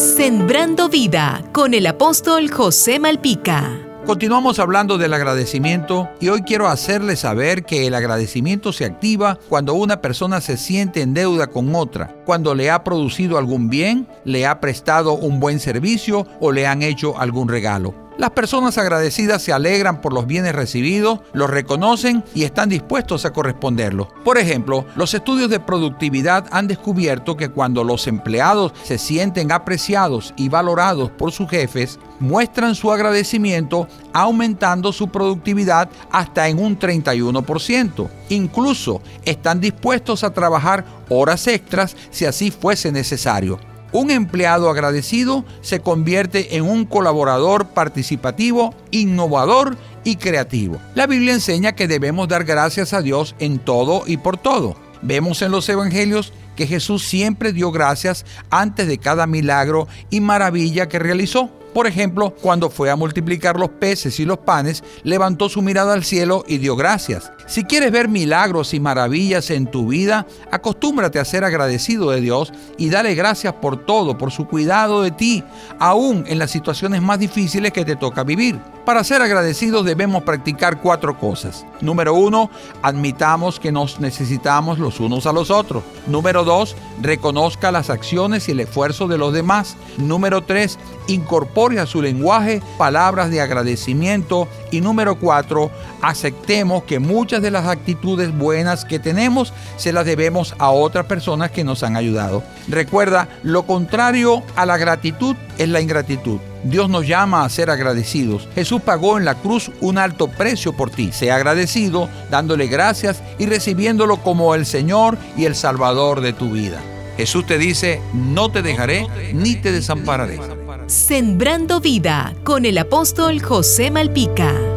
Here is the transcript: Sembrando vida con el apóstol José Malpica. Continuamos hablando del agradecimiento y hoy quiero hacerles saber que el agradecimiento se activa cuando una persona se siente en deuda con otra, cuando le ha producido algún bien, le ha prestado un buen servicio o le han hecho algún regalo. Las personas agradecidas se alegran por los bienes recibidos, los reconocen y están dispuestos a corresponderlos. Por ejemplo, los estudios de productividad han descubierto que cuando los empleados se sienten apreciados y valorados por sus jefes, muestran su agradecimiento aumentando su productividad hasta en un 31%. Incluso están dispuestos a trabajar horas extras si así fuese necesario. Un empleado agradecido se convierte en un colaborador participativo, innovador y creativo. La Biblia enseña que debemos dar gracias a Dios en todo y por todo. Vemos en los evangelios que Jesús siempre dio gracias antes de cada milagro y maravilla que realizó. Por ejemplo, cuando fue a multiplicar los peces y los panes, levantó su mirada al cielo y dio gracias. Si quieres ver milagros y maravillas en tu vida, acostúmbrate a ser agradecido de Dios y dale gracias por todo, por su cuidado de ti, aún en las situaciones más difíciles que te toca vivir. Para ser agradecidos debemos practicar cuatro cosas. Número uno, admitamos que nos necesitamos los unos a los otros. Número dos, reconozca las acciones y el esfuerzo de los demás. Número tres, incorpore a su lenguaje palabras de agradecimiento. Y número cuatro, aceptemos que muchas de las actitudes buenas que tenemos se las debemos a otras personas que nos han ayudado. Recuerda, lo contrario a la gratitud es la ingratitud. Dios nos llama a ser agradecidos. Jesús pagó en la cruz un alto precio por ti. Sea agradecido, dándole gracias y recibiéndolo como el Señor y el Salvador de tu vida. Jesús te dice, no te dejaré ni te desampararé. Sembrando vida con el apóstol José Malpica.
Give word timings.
Sembrando 0.00 0.88
vida 0.88 1.44
con 1.52 1.74
el 1.74 1.86
apóstol 1.86 2.50
José 2.50 2.98
Malpica. 2.98 3.78
Continuamos 4.06 4.58
hablando 4.58 4.96
del 4.96 5.12
agradecimiento 5.12 6.08
y 6.20 6.30
hoy 6.30 6.40
quiero 6.40 6.68
hacerles 6.68 7.20
saber 7.20 7.66
que 7.66 7.86
el 7.86 7.94
agradecimiento 7.94 8.72
se 8.72 8.86
activa 8.86 9.38
cuando 9.50 9.74
una 9.74 10.00
persona 10.00 10.40
se 10.40 10.56
siente 10.56 11.02
en 11.02 11.12
deuda 11.12 11.48
con 11.48 11.74
otra, 11.74 12.16
cuando 12.24 12.54
le 12.54 12.70
ha 12.70 12.82
producido 12.82 13.36
algún 13.36 13.68
bien, 13.68 14.08
le 14.24 14.46
ha 14.46 14.58
prestado 14.58 15.12
un 15.12 15.38
buen 15.38 15.60
servicio 15.60 16.26
o 16.40 16.50
le 16.50 16.66
han 16.66 16.80
hecho 16.80 17.18
algún 17.20 17.50
regalo. 17.50 17.94
Las 18.20 18.32
personas 18.32 18.76
agradecidas 18.76 19.40
se 19.40 19.50
alegran 19.50 20.02
por 20.02 20.12
los 20.12 20.26
bienes 20.26 20.54
recibidos, 20.54 21.20
los 21.32 21.48
reconocen 21.48 22.22
y 22.34 22.42
están 22.42 22.68
dispuestos 22.68 23.24
a 23.24 23.32
corresponderlos. 23.32 24.08
Por 24.22 24.36
ejemplo, 24.36 24.84
los 24.94 25.14
estudios 25.14 25.48
de 25.48 25.58
productividad 25.58 26.46
han 26.50 26.66
descubierto 26.66 27.38
que 27.38 27.48
cuando 27.48 27.82
los 27.82 28.06
empleados 28.06 28.74
se 28.82 28.98
sienten 28.98 29.50
apreciados 29.52 30.34
y 30.36 30.50
valorados 30.50 31.10
por 31.10 31.32
sus 31.32 31.48
jefes, 31.48 31.98
muestran 32.18 32.74
su 32.74 32.92
agradecimiento 32.92 33.88
aumentando 34.12 34.92
su 34.92 35.08
productividad 35.08 35.88
hasta 36.10 36.46
en 36.48 36.58
un 36.58 36.78
31%. 36.78 38.06
Incluso 38.28 39.00
están 39.24 39.62
dispuestos 39.62 40.24
a 40.24 40.34
trabajar 40.34 40.84
horas 41.08 41.46
extras 41.46 41.96
si 42.10 42.26
así 42.26 42.50
fuese 42.50 42.92
necesario. 42.92 43.69
Un 43.92 44.10
empleado 44.10 44.70
agradecido 44.70 45.44
se 45.62 45.80
convierte 45.80 46.56
en 46.56 46.64
un 46.68 46.84
colaborador 46.84 47.66
participativo, 47.68 48.74
innovador 48.90 49.76
y 50.04 50.16
creativo. 50.16 50.78
La 50.94 51.06
Biblia 51.06 51.34
enseña 51.34 51.72
que 51.72 51.88
debemos 51.88 52.28
dar 52.28 52.44
gracias 52.44 52.92
a 52.92 53.02
Dios 53.02 53.34
en 53.38 53.58
todo 53.58 54.04
y 54.06 54.16
por 54.16 54.36
todo. 54.36 54.76
Vemos 55.02 55.42
en 55.42 55.50
los 55.50 55.68
evangelios 55.68 56.32
que 56.56 56.66
Jesús 56.66 57.04
siempre 57.04 57.52
dio 57.52 57.72
gracias 57.72 58.26
antes 58.50 58.86
de 58.86 58.98
cada 58.98 59.26
milagro 59.26 59.88
y 60.10 60.20
maravilla 60.20 60.88
que 60.88 60.98
realizó. 60.98 61.50
Por 61.72 61.86
ejemplo, 61.86 62.34
cuando 62.42 62.68
fue 62.68 62.90
a 62.90 62.96
multiplicar 62.96 63.58
los 63.58 63.70
peces 63.70 64.20
y 64.20 64.24
los 64.24 64.38
panes, 64.38 64.82
levantó 65.02 65.48
su 65.48 65.62
mirada 65.62 65.94
al 65.94 66.04
cielo 66.04 66.44
y 66.46 66.58
dio 66.58 66.76
gracias. 66.76 67.30
Si 67.50 67.64
quieres 67.64 67.90
ver 67.90 68.06
milagros 68.06 68.74
y 68.74 68.78
maravillas 68.78 69.50
en 69.50 69.66
tu 69.66 69.88
vida, 69.88 70.24
acostúmbrate 70.52 71.18
a 71.18 71.24
ser 71.24 71.42
agradecido 71.42 72.12
de 72.12 72.20
Dios 72.20 72.52
y 72.78 72.90
dale 72.90 73.16
gracias 73.16 73.54
por 73.54 73.84
todo, 73.84 74.16
por 74.16 74.30
su 74.30 74.46
cuidado 74.46 75.02
de 75.02 75.10
ti, 75.10 75.42
aún 75.80 76.22
en 76.28 76.38
las 76.38 76.52
situaciones 76.52 77.02
más 77.02 77.18
difíciles 77.18 77.72
que 77.72 77.84
te 77.84 77.96
toca 77.96 78.22
vivir. 78.22 78.60
Para 78.84 79.04
ser 79.04 79.20
agradecidos 79.20 79.84
debemos 79.84 80.22
practicar 80.22 80.80
cuatro 80.80 81.18
cosas. 81.18 81.66
Número 81.80 82.14
uno, 82.14 82.50
admitamos 82.82 83.60
que 83.60 83.72
nos 83.72 84.00
necesitamos 84.00 84.78
los 84.78 85.00
unos 85.00 85.26
a 85.26 85.32
los 85.32 85.50
otros. 85.50 85.82
Número 86.06 86.44
dos, 86.44 86.76
reconozca 87.00 87.70
las 87.70 87.90
acciones 87.90 88.48
y 88.48 88.52
el 88.52 88.60
esfuerzo 88.60 89.06
de 89.06 89.18
los 89.18 89.32
demás. 89.32 89.76
Número 89.98 90.42
tres, 90.42 90.78
incorpore 91.08 91.78
a 91.78 91.86
su 91.86 92.00
lenguaje 92.00 92.62
palabras 92.78 93.30
de 93.30 93.40
agradecimiento. 93.40 94.48
Y 94.70 94.80
número 94.80 95.16
cuatro, 95.16 95.70
aceptemos 96.00 96.84
que 96.84 96.98
muchas 96.98 97.39
de 97.40 97.50
las 97.50 97.66
actitudes 97.66 98.36
buenas 98.36 98.84
que 98.84 98.98
tenemos 98.98 99.52
se 99.76 99.92
las 99.92 100.04
debemos 100.04 100.54
a 100.58 100.70
otras 100.70 101.06
personas 101.06 101.50
que 101.50 101.64
nos 101.64 101.82
han 101.82 101.96
ayudado. 101.96 102.42
Recuerda, 102.68 103.28
lo 103.42 103.64
contrario 103.64 104.42
a 104.56 104.66
la 104.66 104.76
gratitud 104.76 105.36
es 105.58 105.68
la 105.68 105.80
ingratitud. 105.80 106.38
Dios 106.64 106.88
nos 106.90 107.06
llama 107.06 107.44
a 107.44 107.48
ser 107.48 107.70
agradecidos. 107.70 108.48
Jesús 108.54 108.82
pagó 108.82 109.18
en 109.18 109.24
la 109.24 109.34
cruz 109.34 109.70
un 109.80 109.98
alto 109.98 110.28
precio 110.28 110.72
por 110.74 110.90
ti. 110.90 111.10
Sea 111.12 111.36
agradecido, 111.36 112.08
dándole 112.30 112.66
gracias 112.66 113.22
y 113.38 113.46
recibiéndolo 113.46 114.18
como 114.18 114.54
el 114.54 114.66
Señor 114.66 115.16
y 115.36 115.46
el 115.46 115.54
Salvador 115.54 116.20
de 116.20 116.32
tu 116.32 116.50
vida. 116.50 116.80
Jesús 117.16 117.46
te 117.46 117.58
dice, 117.58 118.00
no 118.14 118.50
te 118.50 118.62
dejaré 118.62 119.06
ni 119.32 119.56
te 119.56 119.72
desampararé. 119.72 120.38
Sembrando 120.86 121.80
vida 121.80 122.34
con 122.44 122.64
el 122.64 122.78
apóstol 122.78 123.40
José 123.42 123.90
Malpica. 123.90 124.69